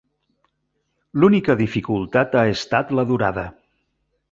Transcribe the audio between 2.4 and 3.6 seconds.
ha estat la durada.